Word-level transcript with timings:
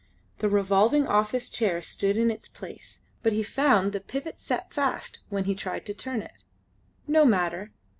The 0.39 0.49
revolving 0.49 1.05
office 1.05 1.47
chair 1.47 1.79
stood 1.79 2.17
in 2.17 2.31
its 2.31 2.47
place, 2.47 3.01
but 3.21 3.33
he 3.33 3.43
found 3.43 3.91
the 3.91 3.99
pivot 3.99 4.41
set 4.41 4.73
fast 4.73 5.19
when 5.29 5.43
he 5.43 5.53
tried 5.53 5.85
to 5.85 5.93
turn 5.93 6.23
it. 6.23 6.43
No 7.07 7.23
matter. 7.23 7.69